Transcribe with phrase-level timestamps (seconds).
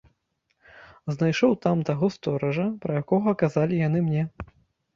[1.15, 4.23] Знайшоў там таго стоража, пра якога казалі яны мне.